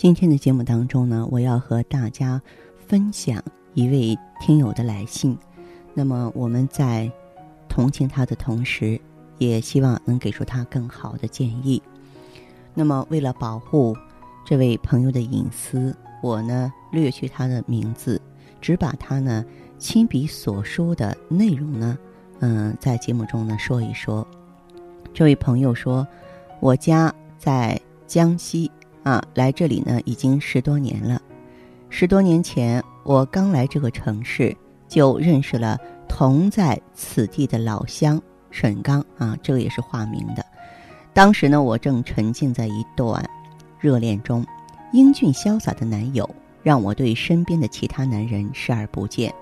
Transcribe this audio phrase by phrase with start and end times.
[0.00, 2.40] 今天的节目当中呢，我要和大家
[2.86, 5.36] 分享一位听友的来信。
[5.92, 7.12] 那么我们在
[7.68, 8.98] 同情他的同时，
[9.36, 11.82] 也希望能给出他更好的建议。
[12.72, 13.94] 那么为了保护
[14.42, 18.18] 这位朋友的隐私，我呢略去他的名字，
[18.58, 19.44] 只把他呢
[19.78, 21.98] 亲笔所说的内容呢，
[22.38, 24.26] 嗯，在节目中呢说一说。
[25.12, 26.08] 这位朋友说
[26.58, 28.70] ：“我家在江西
[29.02, 31.20] 啊，来这里呢已经十多年了。
[31.88, 34.56] 十多年前我刚来这个城市，
[34.88, 38.20] 就认识了同在此地的老乡
[38.50, 40.44] 沈刚啊，这个也是化名的。
[41.12, 43.24] 当时呢，我正沉浸在一段
[43.78, 44.46] 热恋中，
[44.92, 46.28] 英俊潇洒的男友
[46.62, 49.34] 让我对身边的其他男人视而不见。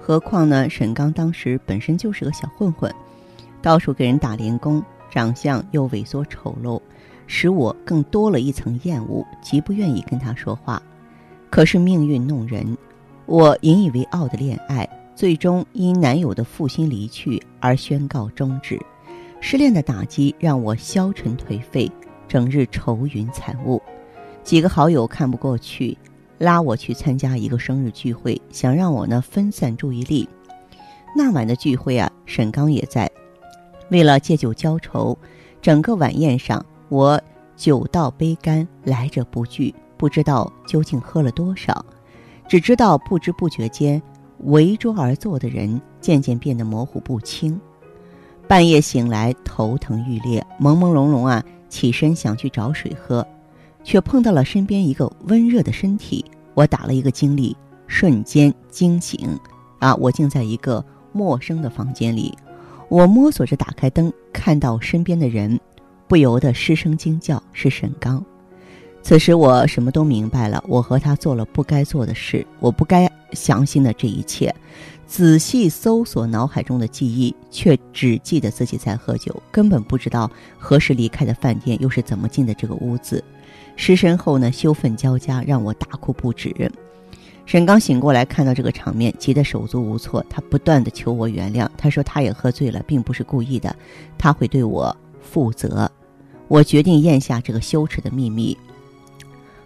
[0.00, 2.92] 何况呢，沈刚当时本身就是个小混混，
[3.62, 6.80] 到处给人打零工。”长相又猥琐丑陋，
[7.26, 10.82] 使我更多了一层厌恶，极不愿意跟他说话。
[11.50, 12.76] 可是命运弄人，
[13.26, 18.80] 我引以为傲的恋爱，最终因男友的负心离去而宣告终止。
[19.40, 21.90] 失恋的打击让我消沉颓废，
[22.26, 23.80] 整日愁云惨雾。
[24.42, 25.96] 几个好友看不过去，
[26.38, 30.28] 拉我去参加一个生日聚会，想让我呢分散注意力。
[31.16, 33.10] 那晚的聚会啊，沈刚也在。
[33.90, 35.16] 为了借酒浇愁，
[35.62, 37.20] 整个晚宴上我
[37.56, 41.84] 酒到杯干，来者不拒，不知道究竟喝了多少，
[42.48, 44.00] 只知道不知不觉间，
[44.44, 47.58] 围桌而坐的人渐渐变得模糊不清。
[48.46, 53.26] 半夜醒来，头疼欲裂，朦朦胧胧啊，起身想去找水喝，
[53.82, 57.56] 却碰到了身边一个温热的身体，我打了一个精力，
[57.86, 59.38] 瞬间惊醒，
[59.78, 62.36] 啊，我竟在一个陌生的房间里。
[62.90, 65.58] 我摸索着打开灯，看到身边的人，
[66.14, 68.24] 不由得失声惊叫：“是沈刚。”
[69.02, 74.54] 此时我什么都明白了，我和他做了不该做的事，我不该相信的这一切。
[75.08, 83.20] 仔细搜索脑海中的记忆，却只记得自己在喝酒，根本不知道何时离开的饭店，又是怎么进的这个屋子。
[83.74, 86.54] 失身后呢，羞愤交加，让我大哭不止。
[87.44, 90.24] 沈刚醒过来，看到这个场面，急得手足无措。
[90.30, 93.74] 他不断的求我原谅，他说他也喝醉了，并不是故意的，
[94.16, 95.90] 他会对我负责。
[96.48, 98.56] 我决定咽下这个羞耻的秘密，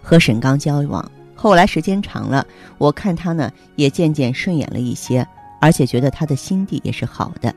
[0.03, 1.11] 和沈刚交往。
[1.34, 2.44] 后来时间长了，
[2.78, 5.27] 我看他呢也渐渐顺眼了一些，
[5.61, 7.55] 而且觉得他的心地也是好的。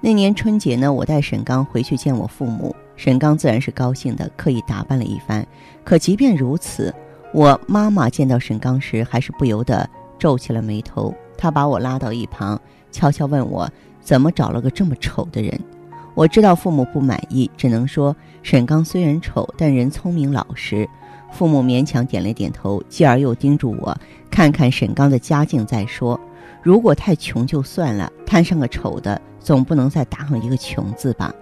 [0.00, 5.46] 那年春节呢，我带沈刚回去见我父母，沈刚自然是高兴的，刻意打扮了一番。
[5.84, 6.94] 可即便如此，
[7.32, 9.88] 我妈妈见到沈刚时，还是不由得
[10.18, 11.14] 皱起了眉头。
[11.36, 12.60] 她把我拉到一旁，
[12.92, 13.70] 悄悄问我
[14.00, 15.58] ：“怎么找了个这么丑的人？”
[16.18, 20.88] 我知道父母不满意，只能说沈刚虽然丑，但人聪明老实。
[21.30, 23.96] 父母勉强点了点头，继而又叮嘱我
[24.28, 26.18] 看看沈刚的家境再说。
[26.60, 31.32] 如果太穷就算了，摊上个丑的，总不能再打上一个穷字吧？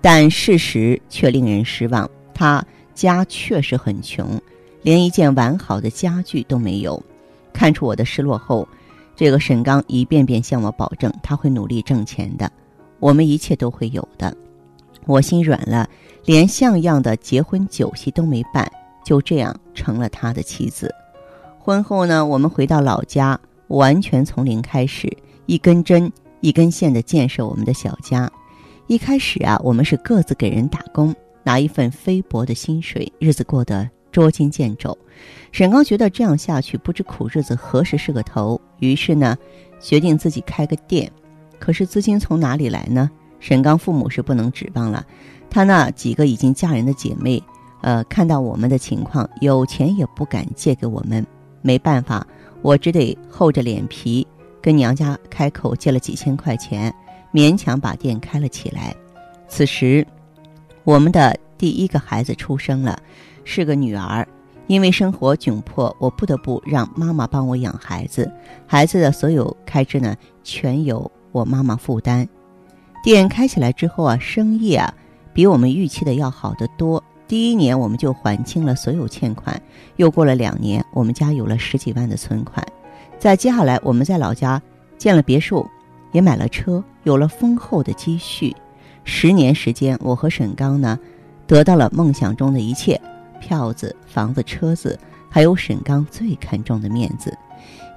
[0.00, 2.64] 但事实却令人失望，他
[2.94, 4.40] 家确实很穷。
[4.80, 7.02] 连一件完好的家具都没有，
[7.52, 8.66] 看出我的失落后，
[9.14, 12.50] 这个沈刚一遍遍向我保证他会努力挣钱的，
[12.98, 14.34] 我们一切都会有的。
[15.06, 15.88] 我心软了，
[16.24, 18.70] 连像样的结婚酒席都没办，
[19.04, 20.94] 就这样成了他的妻子。
[21.58, 23.38] 婚后呢，我们回到老家，
[23.68, 25.10] 完全从零开始，
[25.46, 26.10] 一根针
[26.40, 28.30] 一根线的建设我们的小家。
[28.86, 33.88] 一开始啊，我们是各自给人打工，拿一份微薄的薪水，日子过得。
[34.10, 34.96] 捉襟见肘，
[35.52, 39.36] 沈刚觉得这样下去不知苦日子何时是个头，于是呢，
[39.78, 41.12] 决定自己开个店。
[41.58, 43.10] 可是资金从哪里来呢？
[43.40, 45.04] 沈刚父母是不能指望了，
[45.48, 47.42] 他那几个已经嫁人的姐妹，
[47.82, 51.24] 呃，看到我们的情况，有钱也不敢借给我们。
[51.62, 52.26] 没办法，
[52.62, 54.26] 我只得厚着脸皮
[54.60, 56.92] 跟娘家开口借了几千块钱，
[57.32, 58.94] 勉强把店开了起来。
[59.48, 60.06] 此时，
[60.84, 62.98] 我们的第一个孩子出生了。
[63.44, 64.28] 是个女儿，
[64.66, 68.30] 因为生活窘迫，我不得不让妈妈帮我养孩子。
[68.66, 70.14] 孩子的所有开支呢，
[70.44, 72.28] 全由我妈妈负担。
[73.02, 74.92] 店开起来之后啊，生意啊，
[75.32, 77.02] 比我们预期的要好得多。
[77.26, 79.60] 第一年我们就还清了所有欠款，
[79.96, 82.66] 又过了两年，我们家有了十几万的存款。
[83.18, 84.60] 在接下来，我们在老家
[84.96, 85.66] 建了别墅，
[86.12, 88.56] 也买了车，有了丰厚的积蓄。
[89.04, 90.98] 十年时间，我和沈刚呢，
[91.46, 93.00] 得到了梦想中的一切：
[93.40, 94.98] 票子、房子、车子，
[95.30, 97.36] 还有沈刚最看重的面子。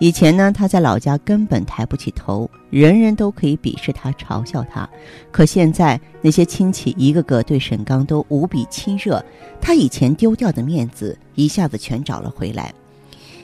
[0.01, 4.89] 以前呢，他在老家根本抬不起头，人人都可以鄙视他、嘲笑他。
[5.30, 9.24] 可现在，那些亲戚一个个对沈刚都无比亲热，
[9.62, 12.74] 他以前丢掉的面子一下子全找了回来。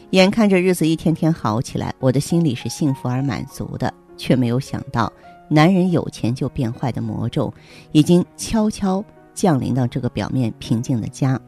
[0.09, 5.13] 眼看着日子一天天好起来，我的心里是幸福而满足的，却没有想到，
[5.48, 7.53] 男人有钱就变坏的魔咒，
[7.92, 9.06] 已经悄悄
[9.36, 11.39] 降临到这个表面平静的家。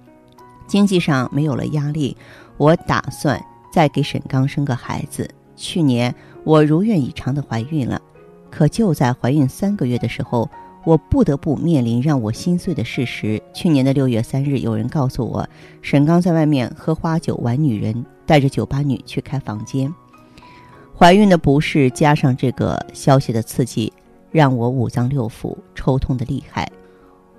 [0.67, 2.15] 经济上没有了压力，
[2.57, 3.43] 我打算。
[3.71, 5.29] 再给沈刚生个孩子。
[5.55, 6.13] 去年
[6.43, 8.01] 我如愿以偿的怀孕了，
[8.49, 10.49] 可就在怀孕三个月的时候，
[10.85, 13.41] 我不得不面临让我心碎的事实。
[13.53, 15.47] 去年的六月三日，有人告诉我，
[15.81, 19.93] 沈刚在外面喝花酒、玩女人，带着酒吧女去开房间。
[20.97, 23.91] 怀孕的不适加上这个消息的刺激，
[24.31, 26.69] 让我五脏六腑抽痛的厉害。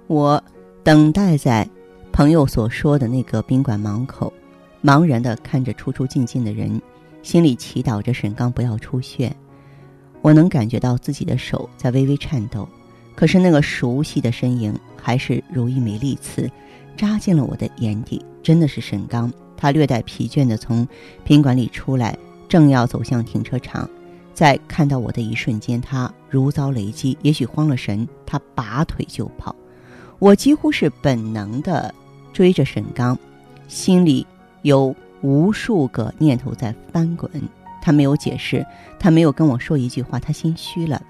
[0.06, 0.42] 我
[0.82, 1.68] 等待在
[2.12, 4.32] 朋友所说的那个宾馆门口。
[4.82, 6.80] 茫然地看着出出进进的人，
[7.22, 9.34] 心里祈祷着沈刚不要出现。
[10.22, 12.68] 我能感觉到自己的手在微微颤抖，
[13.14, 16.50] 可是那个熟悉的身影还是如一枚利刺，
[16.96, 18.24] 扎进了我的眼底。
[18.42, 20.86] 真的是沈刚，他略带疲倦地从
[21.24, 22.16] 宾馆里出来，
[22.48, 23.88] 正要走向停车场，
[24.32, 29.54] 在看到我的一瞬间，他如遭雷击，也许慌了神，他拔腿就跑。
[30.18, 31.94] 我几乎是本能地
[32.32, 33.18] 追着沈刚，
[33.68, 34.26] 心里。
[34.62, 37.30] 有无数个念头在翻滚，
[37.82, 38.66] 他没有解释，
[38.98, 41.00] 他没有跟我说一句话，他心虚了。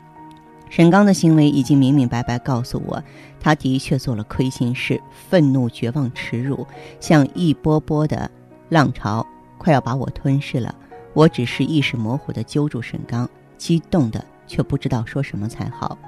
[0.69, 3.03] 沈刚的行为已经明明白白告诉我，
[3.41, 6.65] 他的确做了亏心事，愤怒、绝望、耻辱，
[7.01, 8.31] 像一波波的
[8.69, 9.27] 浪潮，
[9.59, 10.73] 快要把我吞噬了。
[11.13, 15.99] 我只是意识模糊地揪住沈刚，激动的却不知道说什么才好。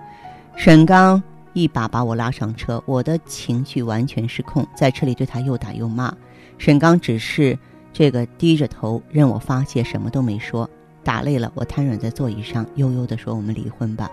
[0.55, 1.21] 沈刚
[1.55, 6.15] 一把把我拉上车，我的情绪完全失控，在车里对他又打又骂。
[6.63, 7.59] 沈刚只是
[7.93, 10.71] 这个低着头任我发泄，什么都没说。
[11.03, 14.09] 打累了，我瘫软在座椅上，悠悠地说：“我们离婚吧。”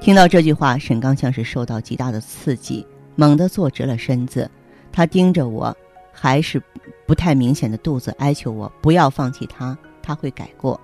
[0.00, 2.86] 听到这句话，沈刚像是受到极大的刺激，
[3.16, 4.48] 猛地坐直了身子。
[4.92, 5.76] 他盯着我，
[6.12, 6.62] 还是
[7.04, 10.80] 不太明显的肚子，哀求我不要放弃他，他会改过。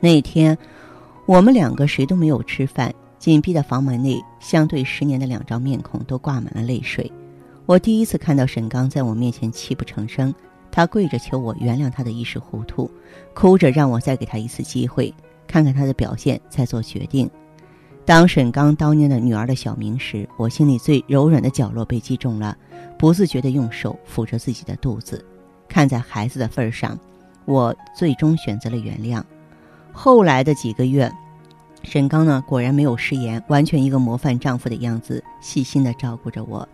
[0.00, 0.58] 那天，
[1.24, 7.10] 我们两个谁都没有吃饭，紧闭的房门内，相对十年的两张面孔都挂满了泪水。
[7.66, 10.34] 我第一次看到沈刚在我面前泣不成声，
[10.70, 12.90] 他跪着求我原谅他的一时糊涂，
[13.32, 15.12] 哭着让我再给他一次机会，
[15.46, 17.28] 看看他的表现再做决定。
[18.04, 22.54] 当沈刚叨念的女儿的小名时，我心里最柔软的角落被击中了，
[22.98, 25.24] 不自觉地用手抚着自己的肚子。
[25.66, 26.98] 看在孩子的份上，
[27.46, 29.22] 我最终选择了原谅。
[29.90, 31.10] 后来的几个月，
[31.82, 36.68] 沈刚呢果然没有食言，完全一个模范丈夫的样子，细心地照顾着我。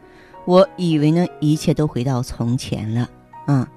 [0.47, 3.09] 我以为呢，一切都回到从前了，
[3.47, 3.69] 啊，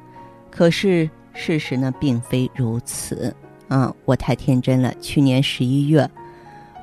[0.49, 3.35] 可是事实呢，并非如此，
[3.67, 4.93] 啊，我太天真了。
[4.99, 6.09] 去年十一月，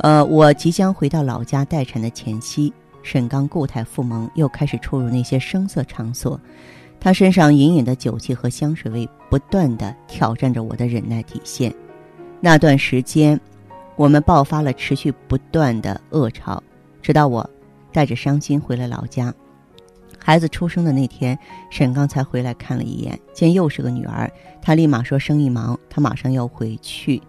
[0.00, 2.72] 呃，我即将回到老家待产的前夕，
[3.02, 6.38] 沈刚固态复萌，又开始出入那些声色场所，
[7.00, 11.74] 他身上隐隐的酒气和香水味，不断的挑战着我的忍耐底线。
[12.40, 13.40] 那段时间，
[13.96, 16.62] 我们爆发了持续不断的恶吵，
[17.02, 17.48] 直到我
[17.92, 19.34] 带着伤心回了老家。
[20.22, 21.36] 孩子出生的那天，
[21.70, 27.20] 沈刚才回来看了一眼，见又是个女儿，他立马说生意忙，他马上要回去。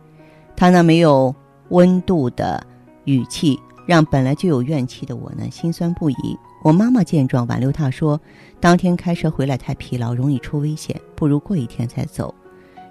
[0.55, 1.33] 他那没有
[1.69, 2.61] 温度的
[3.05, 3.57] 语气，
[3.87, 6.37] 让本来就有怨气的我呢心酸不已。
[6.63, 8.19] 我妈妈见状挽留他说，
[8.59, 12.35] 当天开车回来太疲劳，容易出危险，不如过一天再走。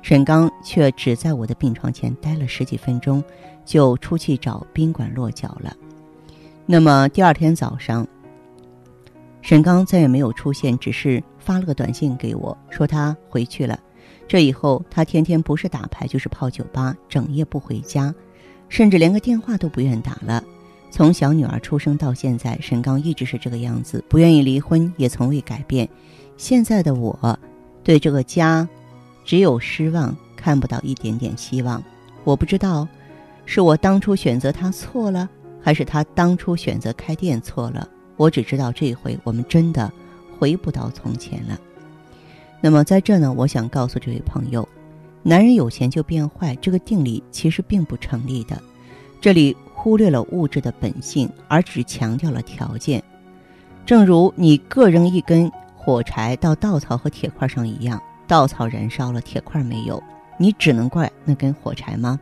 [0.02, 3.22] 沈刚却只在我的病床前待了十几分钟，
[3.66, 5.76] 就出去找宾馆落脚了。
[6.64, 8.04] 那么第二天早上。
[9.42, 13.78] 沈刚再也没有出现，只是发了个短信给我，说他回去了。
[14.28, 18.14] 这以后，他天天不是打牌就是泡酒吧，整夜不回家，
[18.68, 20.44] 甚至连个电话都不愿打了。
[20.90, 25.88] 从小女儿出生到现在，沈刚一直是这个样子，不愿意离婚，也从未改变。
[26.36, 27.38] 现在的我，
[27.82, 28.68] 对这个家，
[29.24, 31.82] 只有失望，看不到一点点希望。
[32.24, 32.86] 我不知道，
[33.46, 35.28] 是我当初选择他错了，
[35.60, 37.88] 还是他当初选择开店错了。
[38.20, 39.90] 我只知道这一回我们真的
[40.38, 41.58] 回不到从前了。
[42.60, 44.68] 那么在这呢，我想告诉这位朋友，
[45.22, 48.60] 男人有钱就变坏这个定理其实并不成立的。
[49.22, 53.02] 这里忽略了物质的本性，而只强调了条件。
[53.86, 60.02] 正如你各扔一根火柴到稻草和铁块上一样，稻草燃烧了，铁块没有，
[60.36, 62.20] 你只能怪那根火柴吗？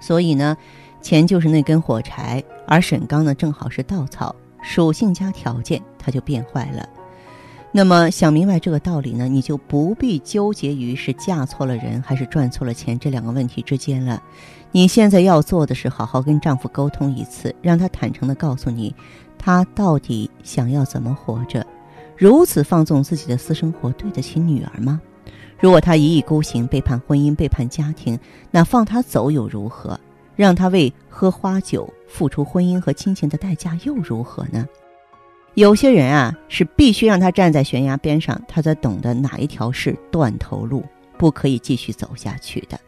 [0.00, 0.56] 所以呢，
[1.02, 6.88] 钱就是那根火柴，而沈刚呢正好是稻草，属性加条件，它就变坏了。
[7.70, 14.22] 那么想明白这个道理呢，你就不必纠结于是嫁错了人还是赚错了钱这两个问题之间了。
[14.72, 18.94] 你现在要做的是好好跟丈夫沟通一次，让他坦诚的告诉你，
[19.36, 21.64] 他到底想要怎么活着。
[22.16, 25.00] 如此放纵自己的私生活，对得起女儿吗？
[25.60, 28.18] 如果他一意孤行，背叛婚姻，背叛家庭，
[28.50, 29.98] 那放他走又如何？
[30.38, 34.64] 让他为喝花酒付出婚姻和亲情的代价又如何呢？
[35.54, 40.84] 有些人啊，是必须让他站在悬崖边上，他才懂得哪一条是断头路，
[41.18, 42.78] 不可以继续走下去的。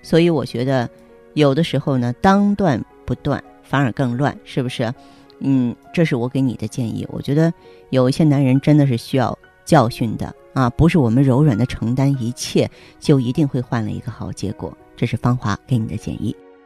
[0.00, 0.88] 所以我觉得，
[1.34, 4.94] 有的时候呢，当断不断，反而更乱，是不是？
[5.40, 7.04] 嗯，这是我给你的建议。
[7.10, 7.52] 我觉得
[7.90, 14.72] 有一些男人真的是需要教训的啊，不是我们柔软的承担一切，就一定会换了一个好结果。
[14.94, 16.36] 这是芳华给你的建议。